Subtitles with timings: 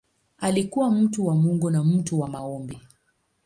[0.37, 2.79] Alikuwa mtu wa Mungu na mtu wa maombi.